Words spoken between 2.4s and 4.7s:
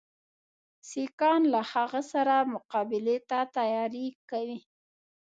مقابلې ته تیاری کوي.